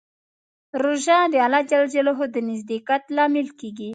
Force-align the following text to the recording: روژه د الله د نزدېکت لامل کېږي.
روژه 0.81 1.19
د 1.33 1.35
الله 1.45 1.63
د 2.33 2.37
نزدېکت 2.49 3.03
لامل 3.15 3.47
کېږي. 3.59 3.89